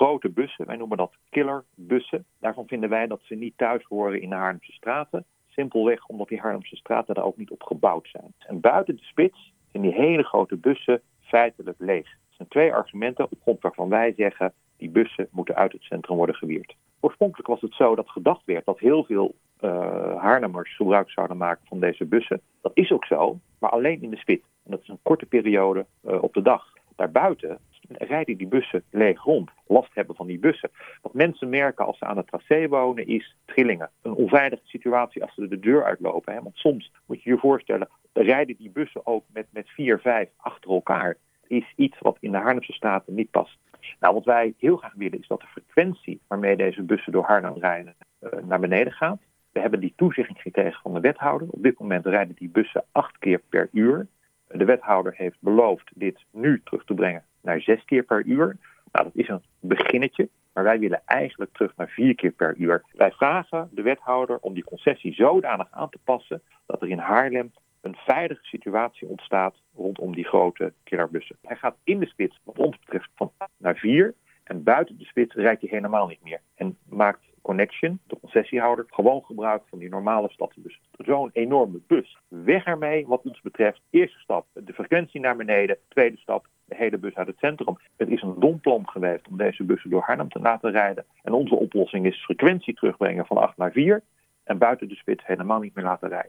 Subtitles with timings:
[0.00, 2.24] grote bussen, wij noemen dat killerbussen.
[2.38, 5.24] Daarvan vinden wij dat ze niet thuis horen in de Haarlemse straten.
[5.48, 8.34] Simpelweg omdat die Haarlemse straten daar ook niet op gebouwd zijn.
[8.38, 12.06] En buiten de spits zijn die hele grote bussen feitelijk leeg.
[12.06, 16.16] Er zijn twee argumenten op grond waarvan wij zeggen die bussen moeten uit het centrum
[16.16, 16.76] worden gewierd.
[17.00, 19.70] Oorspronkelijk was het zo dat gedacht werd dat heel veel uh,
[20.16, 22.40] Haarlemmers gebruik zouden maken van deze bussen.
[22.60, 24.44] Dat is ook zo, maar alleen in de spits.
[24.64, 26.72] En dat is een korte periode uh, op de dag.
[26.96, 27.58] Daarbuiten
[27.98, 30.70] rijden die bussen leeg rond, last hebben van die bussen.
[31.02, 33.90] Wat mensen merken als ze aan het tracé wonen is trillingen.
[34.02, 36.34] Een onveilige situatie als ze de deur uitlopen.
[36.34, 36.42] Hè?
[36.42, 40.70] Want soms moet je je voorstellen, rijden die bussen ook met, met vier, vijf achter
[40.70, 41.16] elkaar.
[41.46, 43.58] Is iets wat in de Haarlemse Staten niet past.
[44.00, 47.58] Nou, wat wij heel graag willen is dat de frequentie waarmee deze bussen door Haarlem
[47.58, 49.20] rijden uh, naar beneden gaat.
[49.52, 51.48] We hebben die toezegging gekregen van de wethouder.
[51.50, 54.06] Op dit moment rijden die bussen acht keer per uur.
[54.48, 58.56] De wethouder heeft beloofd dit nu terug te brengen naar zes keer per uur.
[58.92, 62.82] Nou, dat is een beginnetje, maar wij willen eigenlijk terug naar vier keer per uur.
[62.92, 67.52] Wij vragen de wethouder om die concessie zodanig aan te passen dat er in Haarlem
[67.80, 71.36] een veilige situatie ontstaat rondom die grote killerbussen.
[71.42, 74.14] Hij gaat in de spits, wat ons betreft, van 8 naar 4.
[74.44, 76.40] En buiten de spits rijdt hij helemaal niet meer.
[76.54, 80.80] En maakt Connection, de concessiehouder, gewoon gebruik van die normale stadsbus.
[80.96, 82.18] Zo'n enorme bus.
[82.28, 83.80] Weg ermee wat ons betreft.
[83.90, 85.78] Eerste stap, de frequentie naar beneden.
[85.88, 86.46] Tweede stap,
[86.80, 87.78] hele bus uit het centrum.
[87.96, 91.04] Het is een dom plan geweest om deze bussen door Haarlem te laten rijden.
[91.22, 94.02] En onze oplossing is frequentie terugbrengen van 8 naar 4.
[94.44, 96.28] En buiten de spits helemaal niet meer laten rijden.